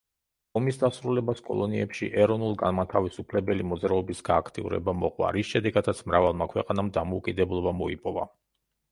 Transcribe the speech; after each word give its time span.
ომის 0.59 0.77
დასრულებას 0.83 1.41
კოლონიებში 1.47 2.07
ეროვნულ-განმათავისუფლებელი 2.21 3.65
მოძრაობის 3.71 4.23
გააქტიურება 4.29 4.95
მოჰყვა, 5.01 5.29
რის 5.35 5.51
შემდეგაც 5.57 6.01
მრავალმა 6.13 6.47
ქვეყანამ 6.55 6.89
დამოუკიდებლობა 6.97 7.75
მოიპოვა. 7.83 8.25